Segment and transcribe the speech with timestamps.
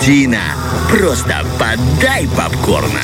[0.00, 0.69] Argentina.
[0.90, 3.00] Просто подай попкорна.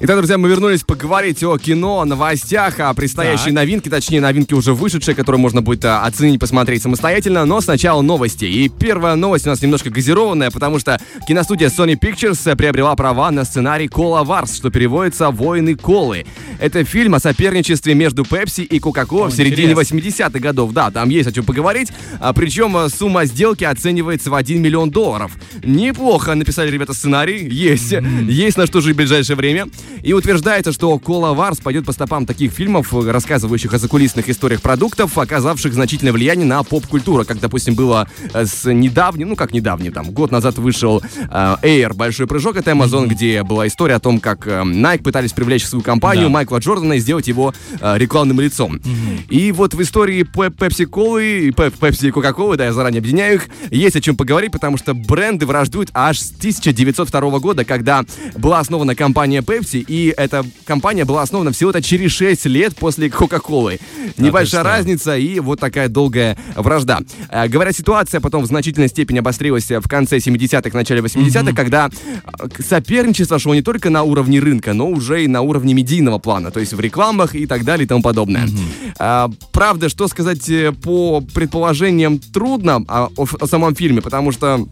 [0.00, 3.54] Итак, друзья, мы вернулись поговорить о кино, о новостях, о предстоящей Так.
[3.54, 8.44] новинке, точнее, новинки уже вышедшие, которые можно будет а, оценить, посмотреть самостоятельно, но сначала новости.
[8.44, 13.30] И первая новость у нас немножко газированная, потому что киностудия Sony Pictures э, приобрела права
[13.30, 16.26] на сценарий Кола Варс, что переводится «Войны Колы».
[16.58, 19.96] Это фильм о соперничестве между Пепси и Кока-Кола О, в середине интересно.
[19.96, 20.72] 80-х годов.
[20.72, 21.92] Да, там есть о чем поговорить.
[22.20, 25.32] А, причем а, сумма сделки оценивается в 1 миллион долларов.
[25.62, 27.13] Неплохо написали ребята сценарий.
[27.48, 27.92] Есть.
[28.28, 29.66] Есть на что жить в ближайшее время.
[30.02, 35.16] И утверждается, что Кола Варс пойдет по стопам таких фильмов, рассказывающих о закулисных историях продуктов,
[35.16, 37.24] оказавших значительное влияние на поп-культуру.
[37.24, 41.94] Как, допустим, было э, с недавним, ну как недавним, там, год назад вышел э, Air,
[41.94, 45.68] Большой прыжок от Amazon, где была история о том, как э, Nike пытались привлечь в
[45.68, 46.30] свою компанию Да.
[46.30, 48.80] Майкла Джордана и сделать его э, рекламным лицом.
[49.28, 53.48] И вот в истории Пепси Колы и Пепси и Кока-Колы, да, я заранее объединяю их,
[53.70, 56.30] есть о чем поговорить, потому что бренды враждуют аж с
[57.04, 58.04] 1902 года, когда
[58.36, 63.78] была основана компания Pepsi, и эта компания была основана всего-то через 6 лет после Кока-Колы.
[64.16, 64.70] Небольшая что?
[64.70, 67.00] разница и вот такая долгая вражда.
[67.30, 72.48] Э, Говорят, ситуация потом в значительной степени обострилась в конце 70-х, начале 80-х, когда э,
[72.60, 76.60] соперничество шло не только на уровне рынка, но уже и на уровне медийного плана, то
[76.60, 78.48] есть в рекламах и так далее и тому подобное.
[78.98, 80.50] А, Правда, что сказать
[80.82, 84.66] по предположениям трудно а, о, о самом фильме, потому что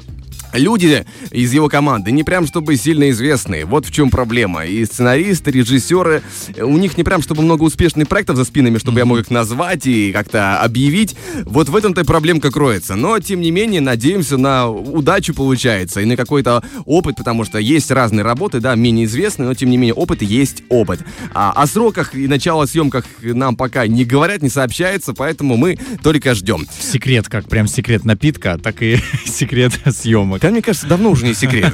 [0.52, 3.64] Люди из его команды не прям чтобы сильно известные.
[3.64, 4.64] Вот в чем проблема.
[4.64, 6.22] И сценаристы, режиссеры,
[6.54, 9.30] э, у них не прям чтобы много успешных проектов за спинами, чтобы я мог их
[9.30, 11.16] назвать и как-то объявить.
[11.44, 12.94] Вот в этом-то и проблемка кроется.
[12.94, 17.90] Но, тем не менее, надеемся на удачу получается и на какой-то опыт, потому что есть
[17.90, 21.00] разные работы, да, менее известные, но, тем не менее, опыт есть опыт.
[21.32, 26.34] А о сроках и начало съемках нам пока не говорят, не сообщается, поэтому мы только
[26.34, 26.66] ждем.
[26.78, 30.41] Секрет, как прям секрет напитка, так и секрет съемок.
[30.42, 31.72] Да, мне кажется, давно уже не секрет.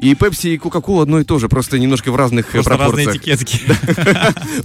[0.00, 3.06] И Пепси, и Кока-Кола одно и то же, просто немножко в разных э, Просто разные
[3.06, 3.40] пропорциях.
[3.40, 3.60] этикетки.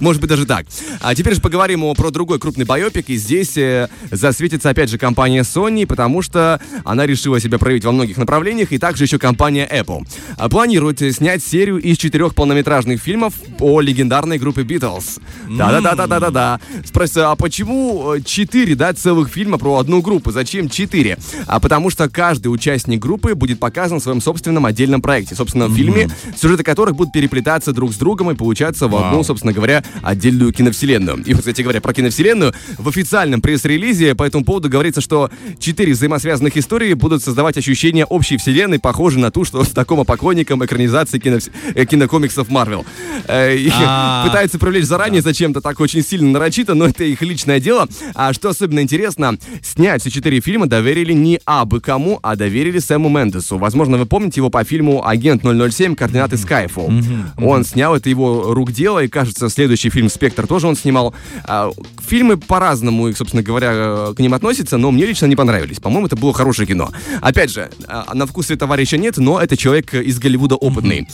[0.00, 0.66] Может быть, даже так.
[1.00, 3.08] А теперь же поговорим про другой крупный байопик.
[3.08, 7.92] И здесь э, засветится опять же компания Sony, потому что она решила себя проявить во
[7.92, 10.04] многих направлениях, и также еще компания Apple.
[10.36, 15.20] А планирует снять серию из четырех полнометражных фильмов о легендарной группе Beatles.
[15.48, 16.60] Да-да-да-да-да-да.
[16.84, 20.32] Спросите, а почему э, четыре, да, целых фильма про одну группу?
[20.32, 21.18] Зачем четыре?
[21.46, 25.34] А потому что каждый участник группы будет показан в своем собственном отдельном проекте.
[25.34, 29.52] Собственно, в фильме, сюжеты которых будут переплетаться друг с другом и получаться в одну, собственно
[29.52, 31.22] говоря, отдельную киновселенную.
[31.24, 35.92] И, вот, кстати говоря, про киновселенную, в официальном пресс-релизе по этому поводу говорится, что четыре
[35.92, 41.38] взаимосвязанных истории будут создавать ощущение общей вселенной, похожей на ту, что знакомо поклонникам экранизации кино-
[41.74, 42.84] э, кинокомиксов Марвел.
[43.26, 43.56] Э.
[44.26, 47.88] Пытаются привлечь заранее зачем-то так очень сильно нарочито, но это их личное дело.
[48.14, 53.08] А что особенно интересно, снять все четыре фильма доверили не абы кому, а доверили Сэму
[53.18, 53.58] Мендесу.
[53.58, 55.94] Возможно, вы помните его по фильму «Агент 007.
[55.94, 57.24] Координаты Skyfall».
[57.38, 61.14] Он снял, это его рук дело, и, кажется, следующий фильм «Спектр» тоже он снимал.
[61.44, 61.70] А,
[62.06, 65.78] Фильмы по-разному, их, собственно говоря, э, к ним относятся, но мне лично не понравились.
[65.78, 66.90] По-моему, это было хорошее кино.
[67.20, 71.08] Опять же, а, на вкусе товарища нет, но это человек из Голливуда опытный.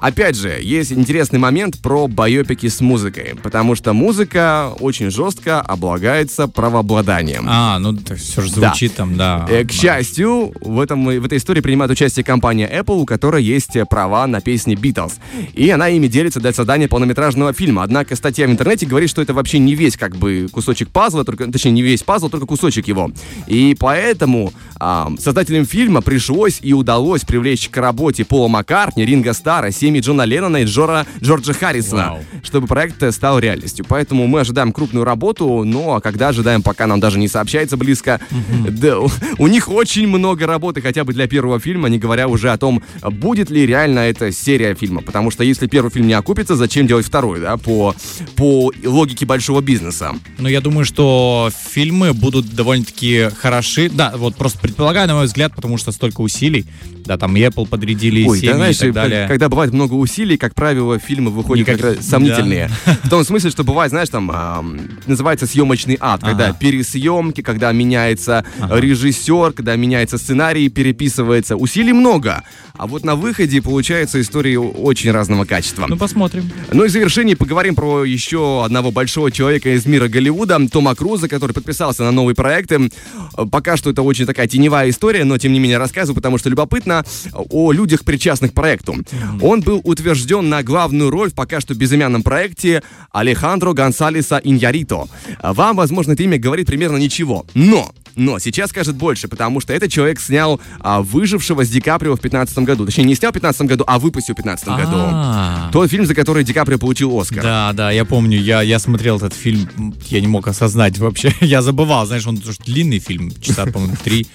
[0.00, 6.46] Опять же, есть интересный момент про байопики с музыкой, потому что музыка очень жестко облагается
[6.46, 7.44] правообладанием.
[7.48, 9.46] А, ну все же звучит там, да.
[9.48, 13.74] Э, К счастью, в, этом, в этой истории принимает участие компания Apple, у которой есть
[13.74, 15.14] э, права на песни Beatles.
[15.54, 17.82] И она ими делится для создания полнометражного фильма.
[17.82, 21.50] Однако статья в интернете говорит, что это вообще не весь как бы кусочек пазла, только,
[21.50, 23.10] точнее не весь пазл, только кусочек его.
[23.46, 29.70] И поэтому а, создателям фильма пришлось и удалось привлечь к работе Пола Маккартни, Ринга Стара,
[29.88, 32.24] семьи Джона Леннона и Джора, Джорджа Харрисона, Вау.
[32.42, 33.86] чтобы проект э, стал реальностью.
[33.88, 38.20] Поэтому мы ожидаем крупную работу, но а когда ожидаем, пока нам даже не сообщается близко.
[38.68, 42.50] Да, у, у них очень много работы, хотя бы для первого фильма, не говоря уже
[42.50, 45.00] о том, будет ли реально эта серия фильма.
[45.00, 47.94] Потому что если первый фильм не окупится, зачем делать второй, да, по,
[48.36, 50.14] по логике большого бизнеса.
[50.36, 53.88] Ну, я думаю, что фильмы будут довольно-таки хороши.
[53.88, 56.66] Да, вот просто предполагаю, на мой взгляд, потому что столько усилий.
[57.04, 59.26] Да, там Apple подрядили, Ой, семьи да, знаешь, и так далее.
[59.28, 62.68] когда бывает много усилий, как правило, фильмы выходят Никак- как-то сомнительные.
[63.04, 66.56] В том смысле, что бывает, знаешь, там ам, называется съемочный ад, когда Ага.
[66.60, 71.56] пересъемки, когда меняется режиссер, когда меняется сценарий, переписывается.
[71.56, 72.42] Усилий много.
[72.76, 75.86] А вот на выходе получается истории очень разного качества.
[75.88, 76.50] Ну, посмотрим.
[76.72, 81.28] Ну и в завершении поговорим про еще одного большого человека из мира Голливуда, Тома Круза,
[81.28, 82.90] который подписался на новые проекты.
[83.36, 86.48] Э, Пока что это очень такая теневая история, но тем не менее рассказываю, потому что
[86.50, 87.04] любопытно
[87.34, 88.96] о людях, причастных к проекту.
[89.42, 92.82] Он был утвержден на главную роль в пока что безымянном проекте
[93.12, 95.08] Алехандро Гонсалеса Иньярито.
[95.42, 97.44] Вам, возможно, это имя говорит примерно ничего.
[97.52, 102.16] Но но сейчас скажет больше, потому что этот человек снял а, «Выжившего» с Ди Каприо
[102.16, 102.84] в 15 году.
[102.84, 104.96] Точнее, не снял в 15 году, а выпустил в 15 году.
[104.96, 105.70] А.
[105.72, 107.42] Тот фильм, за который Ди Каприо получил Оскар.
[107.42, 111.32] Да, да, я помню, я, я смотрел этот фильм, я не мог осознать вообще.
[111.40, 114.26] Я забывал, знаешь, он тоже длинный фильм, часа, по-моему, три,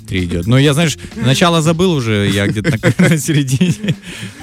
[0.00, 0.46] три идет.
[0.46, 3.94] Но я, знаешь, начало забыл уже, я где-то на, середине.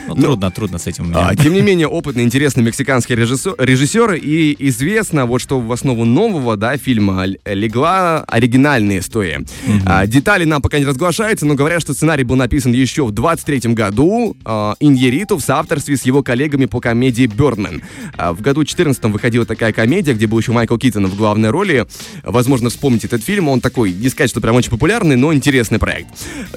[0.07, 1.11] Ну, трудно, трудно с этим.
[1.15, 6.05] А, тем не менее, опытный, интересный мексиканский режиссер, режиссер, и известно, вот что в основу
[6.05, 9.45] нового, да, фильма легла оригинальная история.
[9.85, 13.73] А, детали нам пока не разглашаются, но говорят, что сценарий был написан еще в 23
[13.73, 17.83] году а, Иньериту в соавторстве с его коллегами по комедии «Бёрдмен».
[18.17, 21.85] А, в году 14 выходила такая комедия, где был еще Майкл Киттон в главной роли.
[22.23, 26.09] Возможно, вспомните этот фильм, он такой, не сказать, что прям очень популярный, но интересный проект.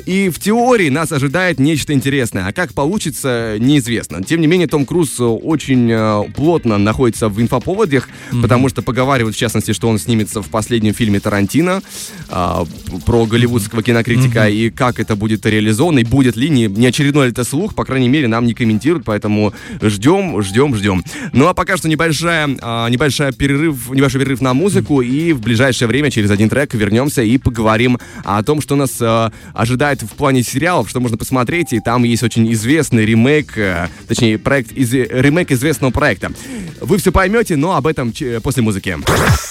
[0.07, 4.23] И в теории нас ожидает нечто интересное, а как получится, неизвестно.
[4.23, 8.09] Тем не менее, Том Круз э, очень э, плотно находится в инфоповодах,
[8.43, 11.83] потому что поговаривают, в частности, что он снимется в последнем фильме Тарантино
[12.29, 12.67] а,
[13.07, 17.33] про голливудского кинокритика, и как это будет реализовано, и будет ли, не, не очередной ли
[17.33, 21.05] это слух, по крайней мере, нам не комментируют, поэтому ждем, ждем, ждем.
[21.33, 25.89] Ну а пока что небольшая, а, небольшая перерыв, небольшой перерыв на музыку, и в ближайшее
[25.89, 30.43] время через один трек вернемся и поговорим о том, что нас э, ожидает в плане
[30.43, 35.51] сериалов, что можно посмотреть, и там есть очень известный ремейк, э, точнее, проект из, ремейк
[35.53, 36.33] известного проекта.
[36.81, 38.97] Вы все поймете, но об этом ч- после музыки.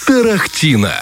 [0.06, 0.94] Тарахтина.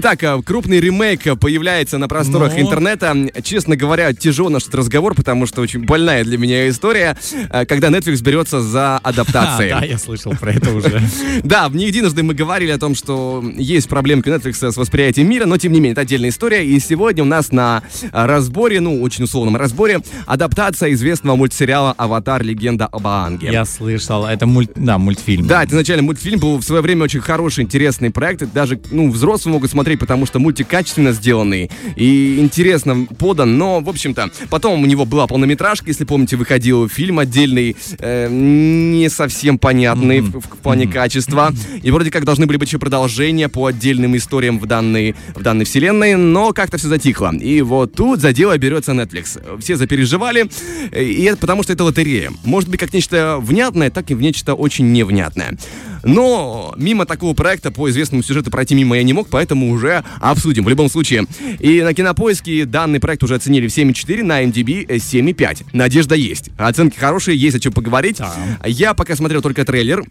[0.00, 2.60] Итак, э, крупный ремейк э, появляется на просторах Ну?
[2.60, 3.16] интернета.
[3.42, 7.16] Честно говоря, тяжело наш разговор, потому что очень больная для меня история,
[7.50, 9.70] э, когда Netflix берется за адаптации.
[9.80, 11.02] да, я слышал про это уже.
[11.42, 15.58] Да, не единожды мы говорили о том, что есть проблемки Netflix с восприятием мира, но
[15.58, 16.64] тем не менее, это отдельная история.
[16.64, 22.44] И сегодня у нас на разборе, ну, очень условном разборе, адаптация известного мультсериала «Аватар.
[22.44, 23.48] Легенда об Аанге».
[23.50, 25.48] Я слышал, это мульт, да, мультфильм.
[25.48, 28.44] Да, это изначально мультфильм был в свое время очень хороший, интересный проект.
[28.52, 33.58] Даже, ну, взрослые могут смотреть, потому что мультик качественно сделанный и интересно подан.
[33.58, 39.08] Но, в общем-то, потом у него была полнометражка, если помните, выходил фильм отдельный, э, не
[39.08, 41.52] совсем понятный в, в плане качества.
[41.82, 45.64] И вроде как должны были быть еще продолжения по отдельным историям в данной, в данной
[45.64, 47.34] вселенной, но как-то все затихло.
[47.34, 49.60] И вот тут за дело берется Netflix.
[49.60, 50.48] Все запереживали,
[50.92, 52.30] и это потому что это лотерея.
[52.44, 55.56] Может быть, как нечто внятное, так и в нечто очень невнятное.
[56.02, 60.64] Но мимо такого проекта по известному сюжету пройти мимо я не мог, поэтому уже обсудим
[60.64, 61.26] в любом случае.
[61.58, 65.66] И на кинопоиске данный проект уже оценили в 7,4, на MDB 7,5.
[65.72, 66.50] Надежда есть.
[66.58, 68.18] Оценки хорошие, есть о чем поговорить.
[68.18, 68.34] Да.
[68.64, 70.04] Я пока смотрел только трейлер.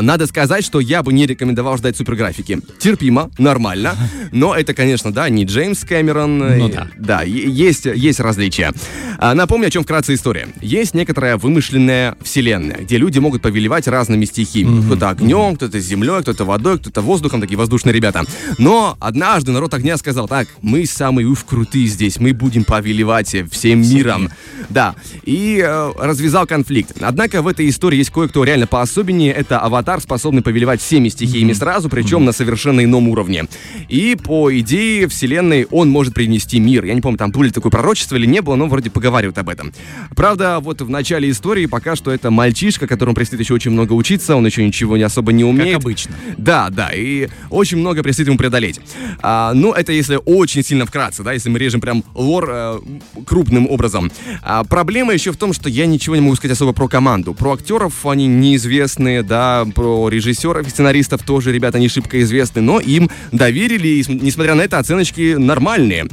[0.00, 2.60] Надо сказать, что я бы не рекомендовал ждать суперграфики.
[2.78, 3.96] Терпимо, нормально.
[4.32, 6.58] Но это, конечно, да, не Джеймс Кэмерон.
[6.58, 6.88] Ну да.
[6.96, 8.72] Да, есть, есть различия.
[9.18, 10.48] А, Напомню, о чем вкратце история.
[10.60, 14.82] Есть некоторая вымышленная вселенная, где люди могут повелевать разными стихиями.
[14.82, 18.24] Кто-то огнем, кто-то землей, кто-то водой, кто-то воздухом, такие воздушные ребята.
[18.58, 23.80] Но однажды народ огня сказал, так, мы самые уж крутые здесь, мы будем повелевать всем
[23.80, 24.28] миром.
[24.68, 24.94] Да,
[25.24, 26.96] и э, развязал конфликт.
[27.00, 29.32] Однако в этой истории есть кое-кто реально поособеннее.
[29.32, 33.46] Это аватар, способный повелевать всеми стихиями сразу, причем на совершенно ином уровне.
[33.88, 36.84] И по идее вселенной он может принести мир.
[36.84, 39.48] Я не помню, там было ли такое пророчество или не было, но вроде поговаривают об
[39.48, 39.72] этом.
[40.14, 44.36] Правда, вот в начале истории пока что это мальчишка, которому предстоит еще очень много учиться,
[44.36, 45.76] он еще ничего не особо не Как умеет.
[45.76, 46.14] обычно.
[46.36, 48.80] Да, да, и очень много предстоит ему преодолеть.
[49.20, 52.78] А, ну, это если очень сильно вкратце, да, если мы режем прям лор э,
[53.26, 54.10] крупным образом.
[54.42, 57.34] А, проблема еще в том, что я ничего не могу сказать особо про команду.
[57.34, 62.80] Про актеров они неизвестные, да, про режиссеров и сценаристов тоже ребята не шибко известны, но
[62.80, 66.08] им доверили, и, см- несмотря на это, оценочки нормальные.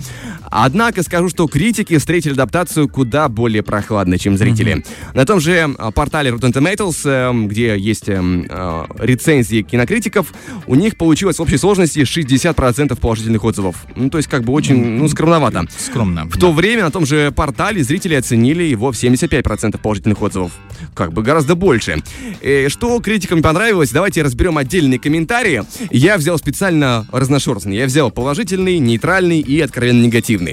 [0.57, 4.85] Однако скажу, что критики встретили адаптацию куда более прохладно, чем зрители.
[5.13, 10.33] На том же а, портале Rotten Tomatoes, эм, где есть эм, а, рецензии кинокритиков,
[10.65, 13.85] у них получилось в общей сложности 60% положительных отзывов.
[13.97, 15.65] Ну, то есть как бы очень, ну, скромновато.
[15.77, 16.23] Скромно.
[16.25, 20.53] В то время на том же портале зрители оценили его в 75% положительных отзывов.
[20.93, 22.01] Как бы гораздо больше.
[22.41, 25.63] Э, что критикам понравилось, давайте разберем отдельные комментарии.
[25.91, 27.75] Я взял специально разношерстный.
[27.75, 30.44] Я взял положительный, нейтральный и откровенно негативный.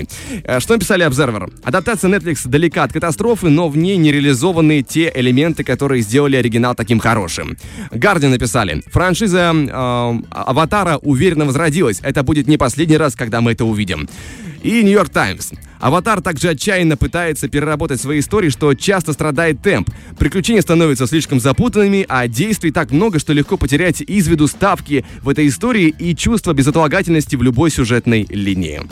[0.45, 1.53] Э, Что написали Observer?
[1.63, 6.75] Адаптация Netflix далека от катастрофы, но в ней не реализованы те элементы, которые сделали оригинал
[6.75, 7.57] таким хорошим.
[7.91, 8.83] Guardian написали.
[8.87, 12.01] Франшиза э, Аватара уверенно возродилась.
[12.03, 14.09] Это будет не последний раз, когда мы это увидим.
[14.63, 15.51] И Нью-Йорк Таймс.
[15.81, 19.91] Аватар также отчаянно пытается переработать свои истории, что часто страдает темп.
[20.17, 25.29] Приключения становятся слишком запутанными, а действий так много, что легко потерять из виду ставки в
[25.29, 28.83] этой истории и чувство безотлагательности в любой сюжетной линии.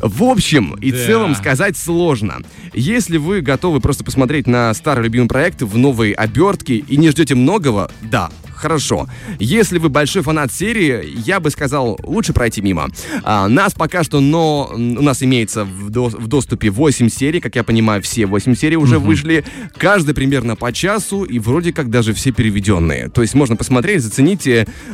[0.00, 0.98] В общем и Да.
[1.06, 2.38] целом сказать сложно.
[2.72, 7.34] Если вы готовы просто посмотреть на старый любимый проект в новой обертке и не ждете
[7.34, 9.08] многого, да, хорошо.
[9.38, 12.88] Если вы большой фанат серии, я бы сказал, лучше пройти мимо.
[13.22, 17.54] А, нас пока что, но у нас имеется в, до- в доступе 8 серий, как
[17.54, 19.44] я понимаю, все 8 серий уже вышли.
[19.76, 23.08] Каждый примерно по часу и вроде как даже все переведенные.
[23.10, 24.48] То есть можно посмотреть, заценить,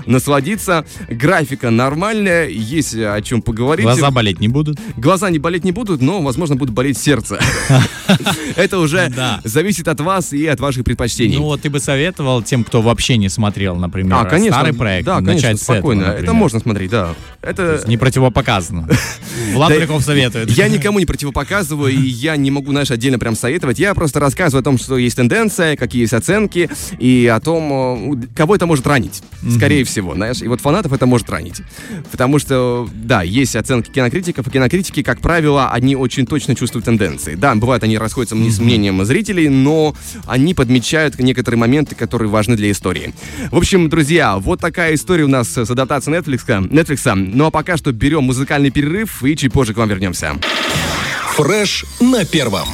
[0.05, 0.85] насладиться.
[1.09, 3.85] Графика нормальная, есть о чем поговорить.
[3.85, 4.79] Глаза болеть не будут?
[4.97, 7.39] Глаза не болеть не будут, но, возможно, будет болеть сердце.
[8.57, 9.13] Это уже
[9.45, 11.37] зависит от вас и от ваших предпочтений.
[11.37, 14.59] Ну, вот ты бы советовал тем, кто вообще не смотрел, например, А, конечно.
[14.59, 16.05] старый проект, Да, начать конечно, с этого, спокойно.
[16.05, 17.15] Это можно смотреть, да.
[17.43, 17.83] Это...
[17.87, 18.89] Не противопоказано.
[19.55, 20.51] Влад Брюхов советует.
[20.51, 23.79] Я никому не противопоказываю, и я не могу, знаешь, отдельно прям советовать.
[23.79, 28.27] Я просто рассказываю о том, что есть тенденция, какие есть оценки, и о том, э,
[28.37, 29.23] кого это может ранить.
[29.57, 30.41] Скорее всего, знаешь.
[30.43, 31.63] И вот фанатов это может ранить.
[32.11, 37.35] Потому что, да, есть оценки кинокритиков, и кинокритики, как правило, они очень точно чувствуют тенденции.
[37.35, 39.95] Да, бывает, они расходятся с мнением зрителей, но
[40.27, 43.15] они подмечают некоторые моменты, которые важны для истории.
[43.51, 46.69] В общем, друзья, вот такая история у нас с адаптацией Netflix.
[46.71, 47.15] Netflix.
[47.15, 50.37] Ну а пока что берем музыкальный перерыв и чуть позже к вам вернемся.
[51.37, 52.69] Фреш на первом.